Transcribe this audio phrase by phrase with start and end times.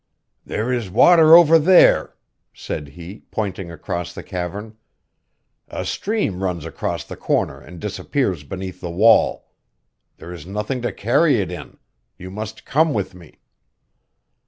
[0.43, 2.15] "There is water over there,"
[2.55, 4.75] said he, pointing across the cavern.
[5.67, 9.51] "A stream runs across the corner and disappears beneath the wall.
[10.17, 11.77] There is nothing to carry it in.
[12.17, 13.41] You must come with me."